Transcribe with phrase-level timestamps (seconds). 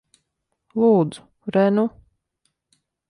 [0.83, 1.27] Lūdzu.
[1.57, 1.85] Re nu.